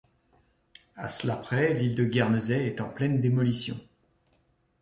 À 0.95 1.09
cela 1.09 1.35
près, 1.37 1.75
l’île 1.75 1.93
de 1.93 2.05
Guernesey 2.05 2.65
est 2.65 2.81
en 2.81 2.89
pleine 2.89 3.21
démolition. 3.21 3.79